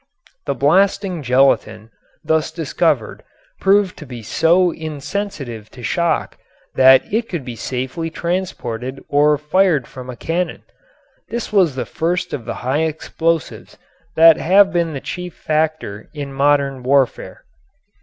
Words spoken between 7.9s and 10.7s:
transported or fired from a cannon.